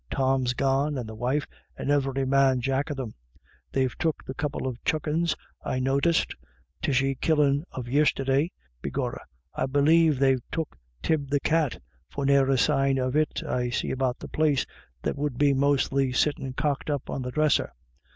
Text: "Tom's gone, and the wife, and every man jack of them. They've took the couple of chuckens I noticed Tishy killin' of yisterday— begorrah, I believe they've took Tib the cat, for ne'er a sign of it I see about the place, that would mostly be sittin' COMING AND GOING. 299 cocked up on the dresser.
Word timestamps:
"Tom's 0.09 0.55
gone, 0.55 0.97
and 0.97 1.07
the 1.07 1.13
wife, 1.13 1.45
and 1.77 1.91
every 1.91 2.25
man 2.25 2.59
jack 2.59 2.89
of 2.89 2.97
them. 2.97 3.13
They've 3.71 3.95
took 3.99 4.25
the 4.25 4.33
couple 4.33 4.65
of 4.65 4.83
chuckens 4.83 5.35
I 5.63 5.79
noticed 5.79 6.33
Tishy 6.81 7.13
killin' 7.13 7.65
of 7.71 7.85
yisterday— 7.87 8.49
begorrah, 8.83 9.21
I 9.53 9.67
believe 9.67 10.17
they've 10.17 10.41
took 10.51 10.75
Tib 11.03 11.29
the 11.29 11.39
cat, 11.39 11.79
for 12.09 12.25
ne'er 12.25 12.49
a 12.49 12.57
sign 12.57 12.97
of 12.97 13.15
it 13.15 13.43
I 13.47 13.69
see 13.69 13.91
about 13.91 14.17
the 14.17 14.27
place, 14.27 14.65
that 15.03 15.17
would 15.19 15.39
mostly 15.55 16.07
be 16.07 16.13
sittin' 16.13 16.35
COMING 16.35 16.47
AND 16.47 16.55
GOING. 16.55 16.55
299 16.55 16.55
cocked 16.55 16.89
up 16.89 17.07
on 17.11 17.21
the 17.21 17.29
dresser. 17.31 17.71